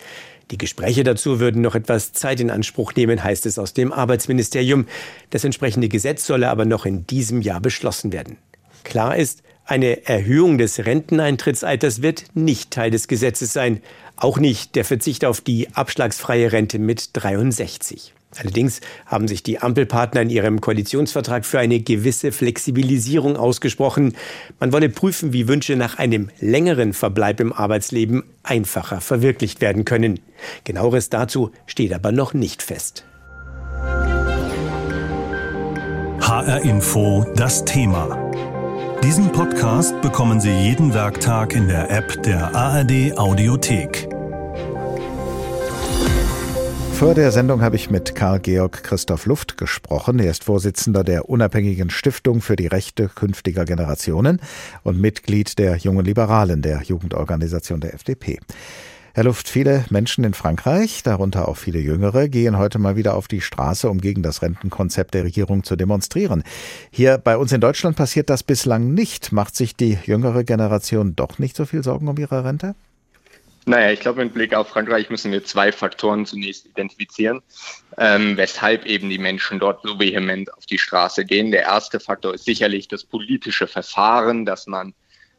Die 0.50 0.58
Gespräche 0.58 1.04
dazu 1.04 1.40
würden 1.40 1.62
noch 1.62 1.74
etwas 1.74 2.12
Zeit 2.12 2.40
in 2.40 2.50
Anspruch 2.50 2.94
nehmen, 2.94 3.22
heißt 3.22 3.46
es 3.46 3.58
aus 3.58 3.72
dem 3.72 3.92
Arbeitsministerium. 3.92 4.86
Das 5.30 5.44
entsprechende 5.44 5.88
Gesetz 5.88 6.26
solle 6.26 6.50
aber 6.50 6.64
noch 6.64 6.86
in 6.86 7.06
diesem 7.06 7.40
Jahr 7.40 7.60
beschlossen 7.60 8.12
werden. 8.12 8.36
Klar 8.82 9.16
ist, 9.16 9.42
eine 9.66 10.06
Erhöhung 10.06 10.58
des 10.58 10.84
Renteneintrittsalters 10.84 12.02
wird 12.02 12.24
nicht 12.34 12.70
Teil 12.70 12.90
des 12.90 13.08
Gesetzes 13.08 13.54
sein, 13.54 13.80
auch 14.16 14.38
nicht 14.38 14.74
der 14.74 14.84
Verzicht 14.84 15.24
auf 15.24 15.40
die 15.40 15.68
abschlagsfreie 15.74 16.52
Rente 16.52 16.78
mit 16.78 17.10
63. 17.14 18.12
Allerdings 18.38 18.80
haben 19.06 19.28
sich 19.28 19.42
die 19.42 19.58
Ampelpartner 19.60 20.22
in 20.22 20.30
ihrem 20.30 20.60
Koalitionsvertrag 20.60 21.44
für 21.44 21.58
eine 21.58 21.80
gewisse 21.80 22.32
Flexibilisierung 22.32 23.36
ausgesprochen. 23.36 24.14
Man 24.60 24.72
wolle 24.72 24.88
prüfen, 24.88 25.32
wie 25.32 25.48
Wünsche 25.48 25.76
nach 25.76 25.98
einem 25.98 26.30
längeren 26.40 26.92
Verbleib 26.92 27.40
im 27.40 27.52
Arbeitsleben 27.52 28.24
einfacher 28.42 29.00
verwirklicht 29.00 29.60
werden 29.60 29.84
können. 29.84 30.20
Genaueres 30.64 31.10
dazu 31.10 31.50
steht 31.66 31.92
aber 31.92 32.12
noch 32.12 32.34
nicht 32.34 32.62
fest. 32.62 33.04
HR 36.20 36.62
Info 36.62 37.26
das 37.36 37.64
Thema. 37.64 38.30
Diesen 39.02 39.30
Podcast 39.32 40.00
bekommen 40.00 40.40
Sie 40.40 40.50
jeden 40.50 40.94
Werktag 40.94 41.54
in 41.54 41.68
der 41.68 41.90
App 41.90 42.22
der 42.22 42.54
ARD 42.54 43.18
Audiothek. 43.18 44.13
Vor 46.94 47.14
der 47.14 47.32
Sendung 47.32 47.60
habe 47.60 47.74
ich 47.74 47.90
mit 47.90 48.14
Karl 48.14 48.38
Georg 48.38 48.84
Christoph 48.84 49.26
Luft 49.26 49.58
gesprochen. 49.58 50.20
Er 50.20 50.30
ist 50.30 50.44
Vorsitzender 50.44 51.02
der 51.02 51.28
Unabhängigen 51.28 51.90
Stiftung 51.90 52.40
für 52.40 52.54
die 52.54 52.68
Rechte 52.68 53.08
künftiger 53.08 53.64
Generationen 53.64 54.40
und 54.84 55.00
Mitglied 55.00 55.58
der 55.58 55.76
Jungen 55.76 56.04
Liberalen, 56.04 56.62
der 56.62 56.82
Jugendorganisation 56.82 57.80
der 57.80 57.94
FDP. 57.94 58.38
Herr 59.12 59.24
Luft, 59.24 59.48
viele 59.48 59.84
Menschen 59.90 60.24
in 60.24 60.34
Frankreich, 60.34 61.02
darunter 61.02 61.48
auch 61.48 61.56
viele 61.56 61.80
Jüngere, 61.80 62.28
gehen 62.28 62.58
heute 62.58 62.78
mal 62.78 62.96
wieder 62.96 63.14
auf 63.14 63.28
die 63.28 63.40
Straße, 63.40 63.90
um 63.90 64.00
gegen 64.00 64.22
das 64.22 64.42
Rentenkonzept 64.42 65.14
der 65.14 65.24
Regierung 65.24 65.62
zu 65.62 65.76
demonstrieren. 65.76 66.42
Hier 66.90 67.18
bei 67.18 67.36
uns 67.36 67.52
in 67.52 67.60
Deutschland 67.60 67.96
passiert 67.96 68.30
das 68.30 68.42
bislang 68.44 68.94
nicht. 68.94 69.30
Macht 69.30 69.56
sich 69.56 69.76
die 69.76 69.98
jüngere 70.04 70.44
Generation 70.44 71.14
doch 71.16 71.38
nicht 71.38 71.56
so 71.56 71.64
viel 71.64 71.82
Sorgen 71.82 72.08
um 72.08 72.16
ihre 72.18 72.44
Rente? 72.44 72.76
Naja, 73.66 73.92
ich 73.92 74.00
glaube, 74.00 74.22
mit 74.22 74.34
Blick 74.34 74.54
auf 74.54 74.68
Frankreich 74.68 75.08
müssen 75.08 75.32
wir 75.32 75.42
zwei 75.44 75.72
Faktoren 75.72 76.26
zunächst 76.26 76.66
identifizieren, 76.66 77.40
ähm, 77.96 78.36
weshalb 78.36 78.84
eben 78.84 79.08
die 79.08 79.18
Menschen 79.18 79.58
dort 79.58 79.80
so 79.82 79.98
vehement 79.98 80.52
auf 80.52 80.66
die 80.66 80.78
Straße 80.78 81.24
gehen. 81.24 81.50
Der 81.50 81.62
erste 81.62 81.98
Faktor 81.98 82.34
ist 82.34 82.44
sicherlich 82.44 82.88
das 82.88 83.04
politische 83.04 83.66
Verfahren, 83.66 84.44
dass 84.44 84.66
man 84.66 84.92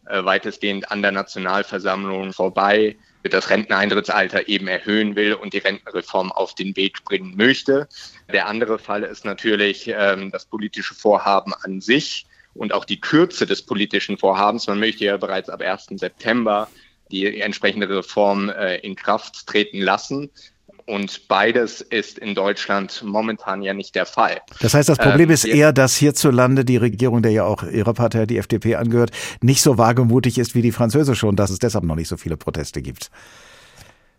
äh, 0.08 0.24
weitestgehend 0.24 0.92
an 0.92 1.04
der 1.04 1.12
Nationalversammlung 1.12 2.34
vorbei 2.34 2.96
das 3.24 3.50
Renteneintrittsalter 3.50 4.48
eben 4.48 4.68
erhöhen 4.68 5.16
will 5.16 5.34
und 5.34 5.54
die 5.54 5.60
Rentenreform 5.60 6.32
auf 6.32 6.54
den 6.54 6.76
Weg 6.76 7.04
bringen 7.06 7.36
möchte. 7.36 7.88
Der 8.32 8.48
andere 8.48 8.78
Fall 8.78 9.04
ist 9.04 9.26
natürlich 9.26 9.88
ähm, 9.88 10.32
das 10.32 10.46
politische 10.46 10.94
Vorhaben 10.94 11.54
an 11.64 11.82
sich 11.82 12.28
und 12.54 12.74
auch 12.74 12.86
die 12.86 13.02
Kürze 13.02 13.46
des 13.46 13.64
politischen 13.64 14.18
Vorhabens. 14.18 14.68
Man 14.68 14.80
möchte 14.80 15.06
ja 15.06 15.18
bereits 15.18 15.50
ab 15.50 15.62
1. 15.62 15.88
September 15.96 16.68
die 17.12 17.40
entsprechende 17.40 17.90
Reform 17.90 18.50
äh, 18.50 18.78
in 18.78 18.96
Kraft 18.96 19.48
treten 19.48 19.80
lassen. 19.80 20.30
Und 20.88 21.28
beides 21.28 21.82
ist 21.82 22.20
in 22.20 22.36
Deutschland 22.36 23.02
momentan 23.04 23.64
ja 23.64 23.74
nicht 23.74 23.96
der 23.96 24.06
Fall. 24.06 24.42
Das 24.62 24.76
heißt, 24.76 24.88
das 24.88 25.00
Problem 25.00 25.30
ähm, 25.30 25.34
ist 25.34 25.44
eher, 25.44 25.74
dass 25.74 25.96
hierzulande 25.96 26.64
die 26.64 26.78
Regierung, 26.78 27.24
der 27.24 27.32
ja 27.32 27.44
auch 27.44 27.64
Ihrer 27.64 27.94
Partei, 27.96 28.28
die 28.28 28.38
FDP, 28.38 28.76
angehört, 28.76 29.10
nicht 29.42 29.64
so 29.64 29.80
wagemutig 29.80 30.38
ist 30.38 30.54
wie 30.54 30.62
die 30.62 30.72
französische 30.72 31.26
und 31.26 31.38
dass 31.38 31.50
es 31.50 31.58
deshalb 31.58 31.86
noch 31.86 31.96
nicht 31.96 32.08
so 32.08 32.18
viele 32.18 32.38
Proteste 32.38 32.84
gibt. 32.84 33.10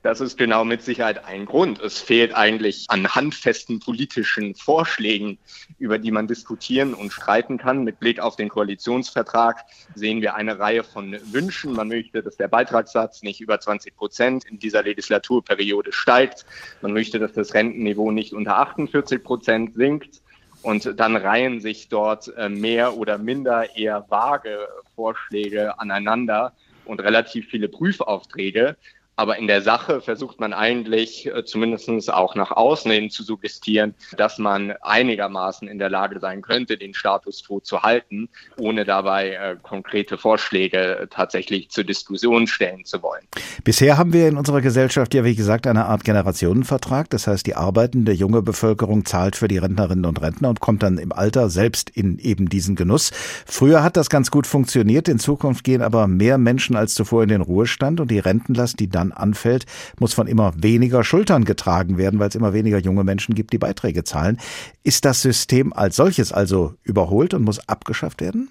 Das 0.07 0.21
ist 0.21 0.39
genau 0.39 0.65
mit 0.65 0.83
Sicherheit 0.83 1.25
ein 1.25 1.47
Grund. 1.47 1.81
Es 1.81 1.99
fehlt 1.99 2.33
eigentlich 2.33 2.85
an 2.87 3.13
handfesten 3.13 3.81
politischen 3.81 4.55
Vorschlägen, 4.55 5.37
über 5.81 5.99
die 5.99 6.13
man 6.13 6.29
diskutieren 6.29 6.95
und 6.95 7.13
streiten 7.13 7.59
kann. 7.59 7.83
Mit 7.83 7.99
Blick 7.99 8.21
auf 8.21 8.37
den 8.37 8.49
Koalitionsvertrag 8.49 9.65
sehen 9.97 10.23
wir 10.23 10.37
eine 10.37 10.61
Reihe 10.61 10.85
von 10.85 11.17
Wünschen. 11.33 11.73
Man 11.73 11.89
möchte, 11.89 12.23
dass 12.23 12.37
der 12.37 12.47
Beitragssatz 12.47 13.25
nicht 13.25 13.41
über 13.41 13.59
20 13.59 13.97
Prozent 13.97 14.45
in 14.45 14.61
dieser 14.61 14.85
Legislaturperiode 14.85 15.93
steigt. 15.93 16.47
Man 16.83 16.93
möchte, 16.93 17.19
dass 17.19 17.33
das 17.33 17.53
Rentenniveau 17.53 18.13
nicht 18.13 18.33
unter 18.33 18.59
48 18.59 19.25
Prozent 19.25 19.75
sinkt. 19.75 20.23
Und 20.63 21.01
dann 21.01 21.17
reihen 21.17 21.61
sich 21.61 21.89
dort 21.89 22.33
äh, 22.37 22.49
mehr 22.49 22.97
oder 22.97 23.19
minder 23.19 23.75
eher 23.75 24.07
vage 24.09 24.69
Vorschläge 24.95 25.81
aneinander 25.81 26.53
und 26.85 27.01
relativ 27.01 27.49
viele 27.49 27.69
Prüfaufträge. 27.69 28.77
Aber 29.16 29.38
in 29.38 29.46
der 29.46 29.62
Sache 29.62 30.02
versucht 30.02 30.38
man 30.40 30.52
eigentlich 30.52 31.26
äh, 31.26 31.44
zumindest 31.44 32.12
auch 32.12 32.35
nach 32.35 32.50
außen 32.50 32.90
hin 32.90 33.11
zu 33.11 33.23
suggestieren, 33.23 33.94
dass 34.16 34.38
man 34.38 34.75
einigermaßen 34.82 35.68
in 35.68 35.78
der 35.78 35.88
Lage 35.88 36.20
sein 36.20 36.42
könnte, 36.42 36.76
den 36.76 36.92
Status 36.92 37.42
quo 37.46 37.61
zu 37.61 37.82
halten, 37.82 38.28
ohne 38.58 38.85
dabei 38.85 39.30
äh, 39.30 39.56
konkrete 39.62 40.18
Vorschläge 40.18 40.99
äh, 40.99 41.06
tatsächlich 41.08 41.70
zur 41.70 41.85
Diskussion 41.85 42.46
stellen 42.46 42.85
zu 42.85 43.02
wollen. 43.02 43.23
Bisher 43.64 43.96
haben 43.96 44.12
wir 44.12 44.28
in 44.28 44.37
unserer 44.37 44.61
Gesellschaft 44.61 45.14
ja, 45.14 45.25
wie 45.25 45.35
gesagt, 45.35 45.66
eine 45.66 45.87
Art 45.87 46.04
Generationenvertrag. 46.04 47.08
Das 47.11 47.26
heißt, 47.26 47.46
die 47.46 47.54
arbeitende 47.54 48.12
junge 48.12 48.42
Bevölkerung 48.42 49.06
zahlt 49.06 49.37
für 49.37 49.49
die 49.49 49.58
Rentnerinnen 49.58 50.04
und 50.04 50.20
Rentner 50.20 50.50
und 50.50 50.61
kommt 50.61 50.82
dann 50.82 50.99
im 50.99 51.12
Alter 51.12 51.49
selbst 51.49 51.88
in 51.90 52.18
eben 52.18 52.49
diesen 52.49 52.76
Genuss. 52.76 53.12
Früher 53.46 53.82
hat 53.82 53.96
das 53.96 54.11
ganz 54.11 54.30
gut 54.30 54.46
funktioniert. 54.46 55.08
In 55.08 55.18
Zukunft 55.18 55.64
gehen 55.64 55.80
aber 55.80 56.06
mehr 56.06 56.37
Menschen 56.37 56.76
als 56.76 56.94
zuvor 56.94 57.23
in 57.23 57.30
den 57.30 57.40
Ruhestand 57.40 58.00
und 58.00 58.11
die 58.11 58.18
Rentenlast, 58.18 58.78
die 58.78 58.88
dann 58.88 59.06
dann 59.11 59.17
anfällt, 59.17 59.67
muss 59.99 60.15
von 60.15 60.27
immer 60.27 60.53
weniger 60.57 61.05
Schultern 61.05 61.45
getragen 61.45 61.99
werden, 61.99 62.21
weil 62.21 62.29
es 62.29 62.35
immer 62.35 62.53
weniger 62.53 62.79
junge 62.79 63.05
Menschen 63.05 63.35
gibt, 63.35 63.53
die 63.53 63.59
Beiträge 63.59 64.05
zahlen. 64.05 64.39
Ist 64.83 65.05
das 65.05 65.23
System 65.23 65.73
als 65.73 65.97
solches 65.97 66.33
also 66.33 66.75
überholt 66.83 67.35
und 67.35 67.43
muss 67.43 67.69
abgeschafft 67.69 68.21
werden? 68.21 68.51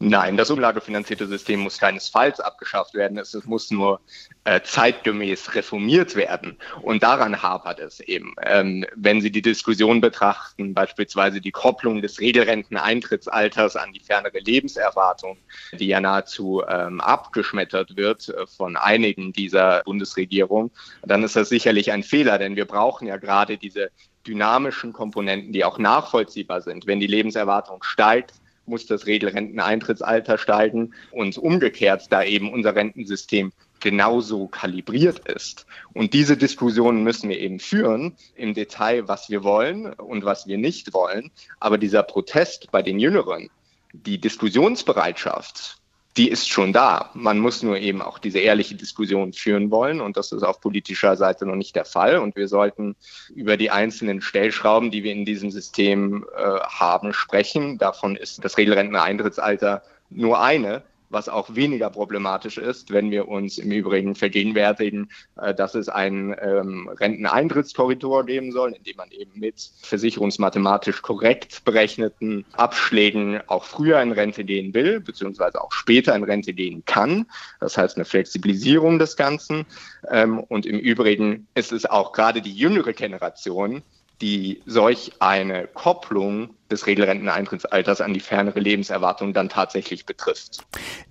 Nein, 0.00 0.36
das 0.36 0.50
umlagefinanzierte 0.50 1.26
System 1.26 1.60
muss 1.60 1.78
keinesfalls 1.78 2.40
abgeschafft 2.40 2.94
werden. 2.94 3.16
Es, 3.16 3.32
muss 3.44 3.70
nur 3.70 4.00
äh, 4.42 4.60
zeitgemäß 4.60 5.54
reformiert 5.54 6.16
werden. 6.16 6.58
Und 6.82 7.02
daran 7.02 7.42
hapert 7.42 7.78
es 7.78 8.00
eben. 8.00 8.34
Ähm, 8.42 8.84
wenn 8.96 9.20
Sie 9.20 9.30
die 9.30 9.40
Diskussion 9.40 10.00
betrachten, 10.00 10.74
beispielsweise 10.74 11.40
die 11.40 11.52
Kopplung 11.52 12.02
des 12.02 12.20
Regelrenteneintrittsalters 12.20 13.76
an 13.76 13.92
die 13.92 14.00
fernere 14.00 14.40
Lebenserwartung, 14.40 15.38
die 15.78 15.86
ja 15.86 16.00
nahezu 16.00 16.62
ähm, 16.68 17.00
abgeschmettert 17.00 17.96
wird 17.96 18.28
äh, 18.28 18.46
von 18.46 18.76
einigen 18.76 19.32
dieser 19.32 19.82
Bundesregierung, 19.84 20.72
dann 21.02 21.22
ist 21.22 21.36
das 21.36 21.48
sicherlich 21.48 21.92
ein 21.92 22.02
Fehler, 22.02 22.38
denn 22.38 22.56
wir 22.56 22.66
brauchen 22.66 23.06
ja 23.06 23.16
gerade 23.16 23.56
diese 23.56 23.90
dynamischen 24.26 24.92
Komponenten, 24.92 25.52
die 25.52 25.64
auch 25.64 25.78
nachvollziehbar 25.78 26.62
sind. 26.62 26.86
Wenn 26.86 26.98
die 26.98 27.06
Lebenserwartung 27.06 27.82
steigt, 27.82 28.34
muss 28.66 28.86
das 28.86 29.06
Regelrenteneintrittsalter 29.06 30.38
steigen 30.38 30.94
und 31.10 31.38
umgekehrt, 31.38 32.06
da 32.10 32.22
eben 32.22 32.52
unser 32.52 32.74
Rentensystem 32.74 33.52
genauso 33.80 34.46
kalibriert 34.46 35.20
ist. 35.28 35.66
Und 35.92 36.14
diese 36.14 36.36
Diskussionen 36.36 37.04
müssen 37.04 37.28
wir 37.28 37.38
eben 37.38 37.60
führen 37.60 38.16
im 38.34 38.54
Detail, 38.54 39.08
was 39.08 39.28
wir 39.28 39.44
wollen 39.44 39.92
und 39.92 40.24
was 40.24 40.46
wir 40.46 40.56
nicht 40.56 40.94
wollen. 40.94 41.30
Aber 41.60 41.76
dieser 41.76 42.02
Protest 42.02 42.70
bei 42.72 42.80
den 42.80 42.98
Jüngeren, 42.98 43.50
die 43.92 44.18
Diskussionsbereitschaft, 44.18 45.76
die 46.16 46.28
ist 46.28 46.48
schon 46.48 46.72
da. 46.72 47.10
Man 47.14 47.40
muss 47.40 47.62
nur 47.62 47.76
eben 47.76 48.00
auch 48.00 48.18
diese 48.18 48.38
ehrliche 48.38 48.76
Diskussion 48.76 49.32
führen 49.32 49.70
wollen 49.70 50.00
und 50.00 50.16
das 50.16 50.30
ist 50.30 50.44
auf 50.44 50.60
politischer 50.60 51.16
Seite 51.16 51.44
noch 51.44 51.56
nicht 51.56 51.74
der 51.74 51.84
Fall. 51.84 52.18
Und 52.18 52.36
wir 52.36 52.46
sollten 52.46 52.94
über 53.34 53.56
die 53.56 53.70
einzelnen 53.70 54.20
Stellschrauben, 54.20 54.90
die 54.90 55.02
wir 55.02 55.12
in 55.12 55.24
diesem 55.24 55.50
System 55.50 56.24
äh, 56.36 56.60
haben, 56.60 57.12
sprechen. 57.12 57.78
Davon 57.78 58.14
ist 58.14 58.44
das 58.44 58.56
Regelrenteneintrittsalter 58.58 59.82
nur 60.10 60.40
eine 60.40 60.82
was 61.14 61.30
auch 61.30 61.54
weniger 61.54 61.88
problematisch 61.88 62.58
ist, 62.58 62.92
wenn 62.92 63.10
wir 63.10 63.28
uns 63.28 63.56
im 63.56 63.70
Übrigen 63.72 64.14
vergegenwärtigen, 64.14 65.10
äh, 65.40 65.54
dass 65.54 65.74
es 65.74 65.88
einen 65.88 66.34
ähm, 66.40 66.88
Renteneintrittskorridor 66.88 68.26
geben 68.26 68.52
soll, 68.52 68.72
in 68.72 68.82
dem 68.82 68.96
man 68.96 69.10
eben 69.10 69.40
mit 69.40 69.70
versicherungsmathematisch 69.80 71.00
korrekt 71.00 71.64
berechneten 71.64 72.44
Abschlägen 72.52 73.40
auch 73.46 73.64
früher 73.64 74.02
in 74.02 74.12
Rente 74.12 74.44
gehen 74.44 74.74
will, 74.74 75.00
beziehungsweise 75.00 75.62
auch 75.62 75.72
später 75.72 76.14
in 76.14 76.24
Rente 76.24 76.52
gehen 76.52 76.84
kann. 76.84 77.26
Das 77.60 77.78
heißt 77.78 77.96
eine 77.96 78.04
Flexibilisierung 78.04 78.98
des 78.98 79.16
Ganzen. 79.16 79.64
Ähm, 80.10 80.40
und 80.40 80.66
im 80.66 80.78
Übrigen 80.78 81.46
ist 81.54 81.72
es 81.72 81.86
auch 81.86 82.12
gerade 82.12 82.42
die 82.42 82.52
jüngere 82.52 82.92
Generation, 82.92 83.82
die 84.20 84.62
solch 84.66 85.12
eine 85.18 85.66
Kopplung 85.66 86.50
des 86.70 86.86
Regelrenteneintrittsalters 86.86 88.00
an 88.00 88.14
die 88.14 88.20
fernere 88.20 88.60
Lebenserwartung 88.60 89.32
dann 89.32 89.48
tatsächlich 89.48 90.06
betrifft. 90.06 90.64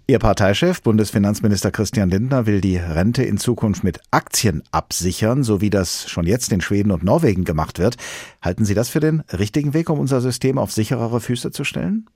Ihr 0.07 0.19
Parteichef, 0.19 0.81
Bundesfinanzminister 0.81 1.71
Christian 1.71 2.09
Lindner, 2.09 2.45
will 2.45 2.61
die 2.61 2.77
Rente 2.77 3.23
in 3.23 3.37
Zukunft 3.37 3.83
mit 3.83 3.99
Aktien 4.11 4.63
absichern, 4.71 5.43
so 5.43 5.61
wie 5.61 5.69
das 5.69 6.09
schon 6.09 6.25
jetzt 6.25 6.51
in 6.51 6.61
Schweden 6.61 6.91
und 6.91 7.03
Norwegen 7.03 7.45
gemacht 7.45 7.79
wird. 7.79 7.97
Halten 8.41 8.65
Sie 8.65 8.73
das 8.73 8.89
für 8.89 8.99
den 8.99 9.21
richtigen 9.31 9.73
Weg, 9.73 9.89
um 9.89 9.99
unser 9.99 10.21
System 10.21 10.57
auf 10.57 10.71
sicherere 10.71 11.21
Füße 11.21 11.51
zu 11.51 11.63
stellen? 11.63 12.07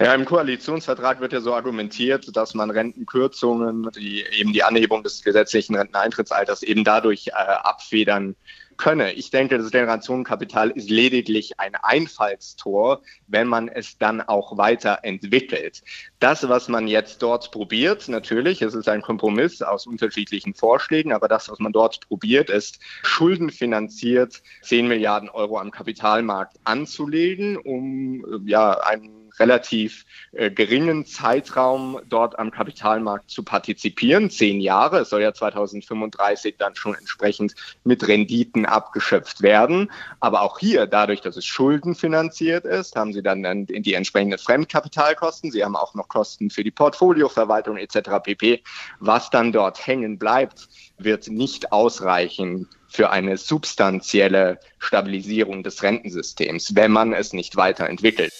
Ja, 0.00 0.14
im 0.14 0.24
Koalitionsvertrag 0.24 1.20
wird 1.20 1.32
ja 1.32 1.40
so 1.40 1.54
argumentiert, 1.54 2.36
dass 2.36 2.54
man 2.54 2.70
Rentenkürzungen, 2.70 3.88
die 3.96 4.24
eben 4.38 4.52
die 4.52 4.62
Anhebung 4.62 5.02
des 5.02 5.22
gesetzlichen 5.22 5.76
Renteneintrittsalters 5.76 6.62
eben 6.62 6.84
dadurch 6.84 7.28
äh, 7.28 7.32
abfedern 7.32 8.34
könne. 8.76 9.12
Ich 9.12 9.30
denke, 9.30 9.58
das 9.58 9.70
Generationenkapital 9.70 10.70
ist 10.70 10.90
lediglich 10.90 11.58
ein 11.58 11.74
Einfallstor, 11.74 13.02
wenn 13.26 13.48
man 13.48 13.68
es 13.68 13.98
dann 13.98 14.20
auch 14.20 14.56
weiterentwickelt. 14.56 15.82
Das, 16.20 16.48
was 16.48 16.68
man 16.68 16.86
jetzt 16.88 17.22
dort 17.22 17.50
probiert, 17.50 18.08
natürlich, 18.08 18.62
es 18.62 18.74
ist 18.74 18.88
ein 18.88 19.02
Kompromiss 19.02 19.62
aus 19.62 19.86
unterschiedlichen 19.86 20.54
Vorschlägen, 20.54 21.12
aber 21.12 21.28
das, 21.28 21.48
was 21.48 21.58
man 21.58 21.72
dort 21.72 22.00
probiert, 22.08 22.50
ist 22.50 22.78
schuldenfinanziert 23.02 24.42
10 24.62 24.88
Milliarden 24.88 25.28
Euro 25.28 25.58
am 25.58 25.70
Kapitalmarkt 25.70 26.56
anzulegen, 26.64 27.56
um 27.56 28.46
ja 28.46 28.78
einen 28.80 29.23
relativ 29.38 30.04
äh, 30.32 30.50
geringen 30.50 31.06
Zeitraum 31.06 32.00
dort 32.08 32.38
am 32.38 32.50
Kapitalmarkt 32.50 33.30
zu 33.30 33.42
partizipieren, 33.42 34.30
zehn 34.30 34.60
Jahre. 34.60 35.00
Es 35.00 35.10
soll 35.10 35.22
ja 35.22 35.32
2035 35.32 36.56
dann 36.58 36.74
schon 36.76 36.94
entsprechend 36.94 37.54
mit 37.84 38.06
Renditen 38.06 38.66
abgeschöpft 38.66 39.42
werden. 39.42 39.90
Aber 40.20 40.42
auch 40.42 40.58
hier, 40.58 40.86
dadurch, 40.86 41.20
dass 41.20 41.36
es 41.36 41.44
schuldenfinanziert 41.44 42.64
ist, 42.64 42.96
haben 42.96 43.12
Sie 43.12 43.22
dann 43.22 43.66
die 43.66 43.94
entsprechenden 43.94 44.38
Fremdkapitalkosten. 44.38 45.50
Sie 45.50 45.64
haben 45.64 45.76
auch 45.76 45.94
noch 45.94 46.08
Kosten 46.08 46.50
für 46.50 46.64
die 46.64 46.70
Portfolioverwaltung 46.70 47.76
etc. 47.76 48.10
pp. 48.22 48.62
Was 49.00 49.30
dann 49.30 49.52
dort 49.52 49.86
hängen 49.86 50.18
bleibt, 50.18 50.68
wird 50.98 51.28
nicht 51.28 51.72
ausreichen 51.72 52.68
für 52.94 53.10
eine 53.10 53.36
substanzielle 53.36 54.60
Stabilisierung 54.78 55.64
des 55.64 55.82
Rentensystems, 55.82 56.76
wenn 56.76 56.92
man 56.92 57.12
es 57.12 57.32
nicht 57.32 57.56
weiterentwickelt. 57.56 58.32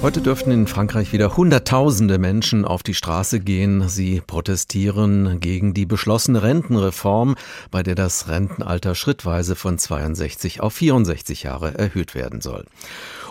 Heute 0.00 0.20
dürften 0.20 0.52
in 0.52 0.68
Frankreich 0.68 1.12
wieder 1.12 1.36
Hunderttausende 1.36 2.18
Menschen 2.18 2.64
auf 2.64 2.84
die 2.84 2.94
Straße 2.94 3.40
gehen. 3.40 3.88
Sie 3.88 4.22
protestieren 4.24 5.40
gegen 5.40 5.74
die 5.74 5.86
beschlossene 5.86 6.40
Rentenreform, 6.40 7.34
bei 7.72 7.82
der 7.82 7.96
das 7.96 8.28
Rentenalter 8.28 8.94
schrittweise 8.94 9.56
von 9.56 9.76
62 9.76 10.60
auf 10.60 10.72
64 10.74 11.42
Jahre 11.42 11.76
erhöht 11.76 12.14
werden 12.14 12.40
soll. 12.40 12.64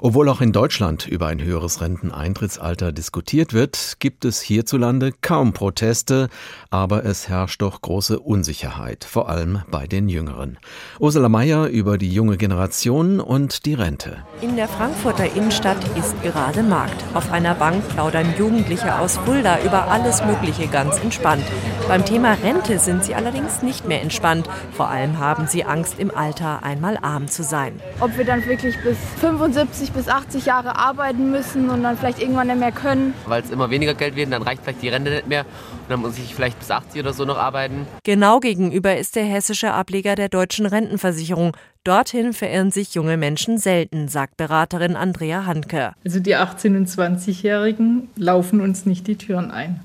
Obwohl 0.01 0.29
auch 0.29 0.41
in 0.41 0.51
Deutschland 0.51 1.07
über 1.07 1.27
ein 1.27 1.41
höheres 1.41 1.81
Renteneintrittsalter 1.81 2.91
diskutiert 2.91 3.53
wird, 3.53 3.95
gibt 3.99 4.25
es 4.25 4.41
hierzulande 4.41 5.11
kaum 5.21 5.53
Proteste, 5.53 6.29
aber 6.69 7.03
es 7.03 7.27
herrscht 7.27 7.61
doch 7.61 7.81
große 7.81 8.19
Unsicherheit, 8.19 9.03
vor 9.03 9.27
allem 9.29 9.63
bei 9.71 9.87
den 9.87 10.07
Jüngeren. 10.07 10.59
Ursula 10.99 11.29
Mayer 11.29 11.67
über 11.67 11.97
die 11.97 12.13
junge 12.13 12.37
Generation 12.37 13.19
und 13.19 13.65
die 13.65 13.73
Rente. 13.73 14.23
In 14.41 14.55
der 14.55 14.67
Frankfurter 14.67 15.35
Innenstadt 15.35 15.83
ist 15.97 16.21
gerade 16.21 16.61
Markt. 16.61 17.03
Auf 17.15 17.31
einer 17.31 17.55
Bank 17.55 17.87
plaudern 17.89 18.33
Jugendliche 18.37 18.99
aus 18.99 19.17
Fulda 19.17 19.59
über 19.63 19.87
alles 19.87 20.23
Mögliche 20.23 20.67
ganz 20.67 20.99
entspannt. 20.99 21.43
Beim 21.87 22.05
Thema 22.05 22.33
Rente 22.33 22.77
sind 22.77 23.03
sie 23.03 23.15
allerdings 23.15 23.63
nicht 23.63 23.87
mehr 23.87 24.01
entspannt. 24.01 24.47
Vor 24.73 24.89
allem 24.89 25.17
haben 25.17 25.47
sie 25.47 25.63
Angst, 25.63 25.95
im 25.97 26.15
Alter 26.15 26.63
einmal 26.63 26.97
arm 27.01 27.27
zu 27.27 27.43
sein. 27.43 27.79
Ob 27.99 28.15
wir 28.17 28.25
dann 28.25 28.45
wirklich 28.45 28.75
bis 28.83 28.97
75 29.21 29.86
bis 29.91 30.07
80 30.07 30.45
Jahre 30.45 30.77
arbeiten 30.77 31.31
müssen 31.31 31.69
und 31.69 31.83
dann 31.83 31.97
vielleicht 31.97 32.21
irgendwann 32.21 32.47
nicht 32.47 32.59
mehr 32.59 32.71
können. 32.71 33.13
Weil 33.25 33.41
es 33.41 33.49
immer 33.49 33.69
weniger 33.69 33.93
Geld 33.93 34.15
wird, 34.15 34.31
dann 34.31 34.41
reicht 34.41 34.63
vielleicht 34.63 34.81
die 34.81 34.89
Rente 34.89 35.11
nicht 35.11 35.27
mehr 35.27 35.41
und 35.41 35.89
dann 35.89 35.99
muss 36.01 36.17
ich 36.17 36.33
vielleicht 36.35 36.59
bis 36.59 36.71
80 36.71 37.01
oder 37.01 37.13
so 37.13 37.25
noch 37.25 37.37
arbeiten. 37.37 37.87
Genau 38.03 38.39
gegenüber 38.39 38.97
ist 38.97 39.15
der 39.15 39.25
hessische 39.25 39.73
Ableger 39.73 40.15
der 40.15 40.29
deutschen 40.29 40.65
Rentenversicherung. 40.65 41.55
Dorthin 41.83 42.33
verirren 42.33 42.71
sich 42.71 42.93
junge 42.95 43.15
Menschen 43.15 43.57
selten, 43.57 44.09
sagt 44.09 44.35
Beraterin 44.37 44.95
Andrea 44.95 45.45
Hanke. 45.45 45.93
Also 46.03 46.19
die 46.19 46.35
18- 46.35 46.75
und 46.75 46.89
20-Jährigen 46.89 48.09
laufen 48.15 48.59
uns 48.59 48.85
nicht 48.85 49.07
die 49.07 49.15
Türen 49.15 49.51
ein 49.51 49.79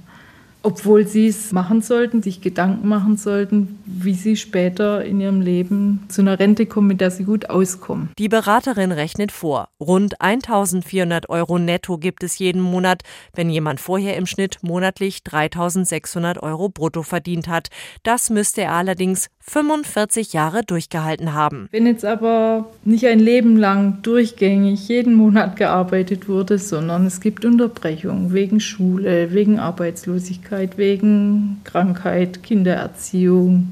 obwohl 0.62 1.06
sie 1.06 1.26
es 1.26 1.52
machen 1.52 1.82
sollten, 1.82 2.22
sich 2.22 2.40
Gedanken 2.40 2.88
machen 2.88 3.16
sollten, 3.16 3.78
wie 3.84 4.14
sie 4.14 4.36
später 4.36 5.04
in 5.04 5.20
ihrem 5.20 5.40
Leben 5.40 6.04
zu 6.08 6.22
einer 6.22 6.38
Rente 6.38 6.66
kommen, 6.66 6.88
mit 6.88 7.00
der 7.00 7.10
sie 7.10 7.24
gut 7.24 7.50
auskommen. 7.50 8.10
Die 8.18 8.28
Beraterin 8.28 8.92
rechnet 8.92 9.32
vor. 9.32 9.68
Rund 9.80 10.20
1400 10.20 11.28
Euro 11.28 11.58
netto 11.58 11.98
gibt 11.98 12.22
es 12.22 12.38
jeden 12.38 12.60
Monat, 12.60 13.02
wenn 13.34 13.50
jemand 13.50 13.80
vorher 13.80 14.16
im 14.16 14.26
Schnitt 14.26 14.58
monatlich 14.62 15.22
3600 15.24 16.42
Euro 16.42 16.68
brutto 16.68 17.02
verdient 17.02 17.48
hat. 17.48 17.68
Das 18.02 18.30
müsste 18.30 18.62
er 18.62 18.72
allerdings 18.72 19.28
45 19.42 20.32
Jahre 20.32 20.62
durchgehalten 20.62 21.34
haben. 21.34 21.68
Wenn 21.72 21.86
jetzt 21.86 22.04
aber 22.04 22.70
nicht 22.84 23.06
ein 23.06 23.18
Leben 23.18 23.56
lang 23.56 24.02
durchgängig 24.02 24.88
jeden 24.88 25.14
Monat 25.14 25.56
gearbeitet 25.56 26.28
wurde, 26.28 26.58
sondern 26.58 27.06
es 27.06 27.20
gibt 27.20 27.44
Unterbrechungen 27.44 28.32
wegen 28.32 28.60
Schule, 28.60 29.32
wegen 29.32 29.58
Arbeitslosigkeit, 29.58 30.78
wegen 30.78 31.60
Krankheit, 31.64 32.42
Kindererziehung, 32.42 33.68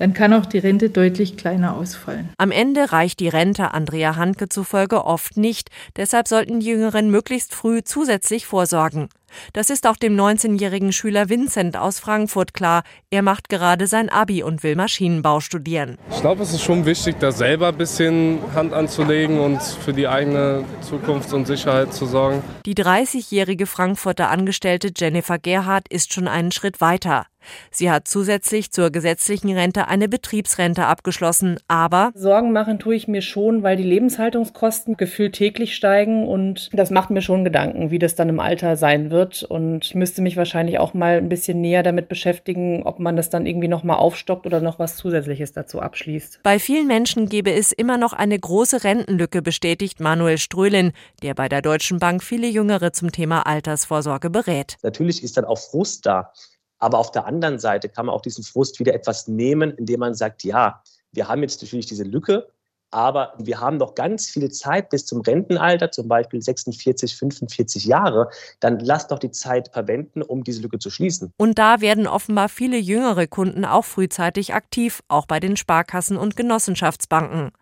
dann 0.00 0.14
kann 0.14 0.32
auch 0.32 0.46
die 0.46 0.58
Rente 0.58 0.88
deutlich 0.88 1.36
kleiner 1.36 1.76
ausfallen. 1.76 2.30
Am 2.38 2.50
Ende 2.50 2.90
reicht 2.90 3.20
die 3.20 3.28
Rente 3.28 3.74
Andrea 3.74 4.16
Handke 4.16 4.48
zufolge 4.48 5.04
oft 5.04 5.36
nicht. 5.36 5.68
Deshalb 5.94 6.26
sollten 6.26 6.60
die 6.60 6.68
Jüngeren 6.68 7.10
möglichst 7.10 7.54
früh 7.54 7.82
zusätzlich 7.84 8.46
vorsorgen. 8.46 9.10
Das 9.52 9.70
ist 9.70 9.86
auch 9.86 9.96
dem 9.96 10.16
19-jährigen 10.16 10.92
Schüler 10.92 11.28
Vincent 11.28 11.76
aus 11.76 11.98
Frankfurt 11.98 12.54
klar. 12.54 12.82
Er 13.10 13.22
macht 13.22 13.48
gerade 13.48 13.86
sein 13.86 14.08
Abi 14.08 14.42
und 14.42 14.62
will 14.62 14.76
Maschinenbau 14.76 15.40
studieren. 15.40 15.98
Ich 16.10 16.20
glaube, 16.20 16.42
es 16.42 16.52
ist 16.52 16.62
schon 16.62 16.86
wichtig, 16.86 17.16
da 17.20 17.32
selber 17.32 17.68
ein 17.68 17.76
bisschen 17.76 18.38
Hand 18.54 18.72
anzulegen 18.72 19.40
und 19.40 19.62
für 19.62 19.92
die 19.92 20.08
eigene 20.08 20.64
Zukunft 20.80 21.32
und 21.32 21.46
Sicherheit 21.46 21.92
zu 21.92 22.06
sorgen. 22.06 22.42
Die 22.66 22.74
30-jährige 22.74 23.66
Frankfurter 23.66 24.30
Angestellte 24.30 24.90
Jennifer 24.96 25.38
Gerhardt 25.38 25.88
ist 25.88 26.12
schon 26.12 26.28
einen 26.28 26.52
Schritt 26.52 26.80
weiter. 26.80 27.26
Sie 27.70 27.90
hat 27.90 28.08
zusätzlich 28.08 28.70
zur 28.70 28.90
gesetzlichen 28.90 29.56
Rente 29.56 29.88
eine 29.88 30.08
Betriebsrente 30.08 30.86
abgeschlossen, 30.86 31.58
aber 31.68 32.10
Sorgen 32.14 32.52
machen 32.52 32.78
tue 32.78 32.94
ich 32.94 33.08
mir 33.08 33.22
schon, 33.22 33.62
weil 33.62 33.76
die 33.76 33.82
Lebenshaltungskosten 33.82 34.96
gefühlt 34.96 35.34
täglich 35.34 35.74
steigen 35.74 36.26
und 36.26 36.70
das 36.72 36.90
macht 36.90 37.10
mir 37.10 37.22
schon 37.22 37.44
Gedanken, 37.44 37.90
wie 37.90 37.98
das 37.98 38.14
dann 38.14 38.28
im 38.28 38.40
Alter 38.40 38.76
sein 38.76 39.10
wird 39.10 39.42
und 39.42 39.84
ich 39.84 39.94
müsste 39.94 40.22
mich 40.22 40.36
wahrscheinlich 40.36 40.78
auch 40.78 40.94
mal 40.94 41.18
ein 41.18 41.28
bisschen 41.28 41.60
näher 41.60 41.82
damit 41.82 42.08
beschäftigen, 42.08 42.82
ob 42.82 42.98
man 42.98 43.16
das 43.16 43.30
dann 43.30 43.46
irgendwie 43.46 43.68
noch 43.68 43.84
mal 43.84 43.96
aufstockt 43.96 44.46
oder 44.46 44.60
noch 44.60 44.78
was 44.78 44.96
zusätzliches 44.96 45.52
dazu 45.52 45.80
abschließt. 45.80 46.40
Bei 46.42 46.58
vielen 46.58 46.86
Menschen 46.86 47.28
gäbe 47.28 47.52
es 47.52 47.72
immer 47.72 47.98
noch 47.98 48.12
eine 48.12 48.38
große 48.38 48.84
Rentenlücke, 48.84 49.42
bestätigt 49.42 50.00
Manuel 50.00 50.38
Ströhlin, 50.38 50.92
der 51.22 51.34
bei 51.34 51.48
der 51.48 51.62
Deutschen 51.62 51.98
Bank 51.98 52.22
viele 52.22 52.48
Jüngere 52.48 52.92
zum 52.92 53.12
Thema 53.12 53.46
Altersvorsorge 53.46 54.30
berät. 54.30 54.76
Natürlich 54.82 55.22
ist 55.22 55.36
dann 55.36 55.44
auch 55.44 55.58
Frust 55.58 56.06
da. 56.06 56.32
Aber 56.80 56.98
auf 56.98 57.12
der 57.12 57.26
anderen 57.26 57.58
Seite 57.58 57.88
kann 57.88 58.06
man 58.06 58.14
auch 58.14 58.22
diesen 58.22 58.42
Frust 58.42 58.80
wieder 58.80 58.94
etwas 58.94 59.28
nehmen, 59.28 59.70
indem 59.70 60.00
man 60.00 60.14
sagt, 60.14 60.44
ja, 60.44 60.82
wir 61.12 61.28
haben 61.28 61.42
jetzt 61.42 61.62
natürlich 61.62 61.86
diese 61.86 62.04
Lücke, 62.04 62.48
aber 62.90 63.34
wir 63.38 63.60
haben 63.60 63.76
noch 63.76 63.94
ganz 63.94 64.28
viel 64.28 64.50
Zeit 64.50 64.90
bis 64.90 65.06
zum 65.06 65.20
Rentenalter, 65.20 65.92
zum 65.92 66.08
Beispiel 66.08 66.42
46, 66.42 67.16
45 67.16 67.84
Jahre. 67.84 68.28
Dann 68.58 68.80
lasst 68.80 69.12
doch 69.12 69.18
die 69.18 69.30
Zeit 69.30 69.68
verwenden, 69.72 70.22
um 70.22 70.42
diese 70.42 70.62
Lücke 70.62 70.78
zu 70.78 70.90
schließen. 70.90 71.32
Und 71.36 71.58
da 71.58 71.80
werden 71.80 72.06
offenbar 72.06 72.48
viele 72.48 72.78
jüngere 72.78 73.26
Kunden 73.26 73.64
auch 73.64 73.84
frühzeitig 73.84 74.54
aktiv, 74.54 75.02
auch 75.08 75.26
bei 75.26 75.38
den 75.38 75.56
Sparkassen 75.56 76.16
und 76.16 76.36
Genossenschaftsbanken. 76.36 77.52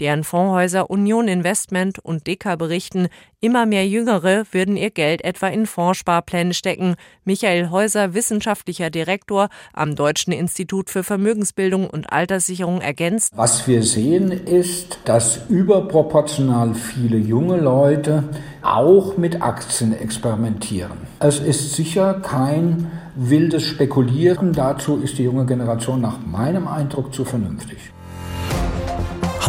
Deren 0.00 0.24
Fondshäuser 0.24 0.90
Union 0.90 1.28
Investment 1.28 1.98
und 1.98 2.26
Deka 2.26 2.56
berichten, 2.56 3.08
immer 3.40 3.66
mehr 3.66 3.86
Jüngere 3.86 4.44
würden 4.52 4.76
ihr 4.76 4.90
Geld 4.90 5.24
etwa 5.24 5.48
in 5.48 5.66
Fondssparpläne 5.66 6.54
stecken. 6.54 6.96
Michael 7.24 7.70
Häuser, 7.70 8.14
wissenschaftlicher 8.14 8.90
Direktor 8.90 9.48
am 9.72 9.94
Deutschen 9.96 10.32
Institut 10.32 10.90
für 10.90 11.04
Vermögensbildung 11.04 11.88
und 11.88 12.12
Alterssicherung, 12.12 12.80
ergänzt. 12.80 13.32
Was 13.36 13.68
wir 13.68 13.82
sehen 13.82 14.30
ist, 14.30 14.98
dass 15.04 15.40
überproportional 15.48 16.74
viele 16.74 17.18
junge 17.18 17.56
Leute 17.56 18.24
auch 18.62 19.16
mit 19.16 19.42
Aktien 19.42 19.92
experimentieren. 19.92 20.98
Es 21.20 21.38
ist 21.38 21.74
sicher 21.74 22.14
kein 22.14 22.90
wildes 23.14 23.62
Spekulieren. 23.62 24.52
Dazu 24.52 24.96
ist 24.96 25.18
die 25.18 25.24
junge 25.24 25.46
Generation 25.46 26.00
nach 26.00 26.18
meinem 26.24 26.66
Eindruck 26.66 27.14
zu 27.14 27.24
vernünftig. 27.24 27.78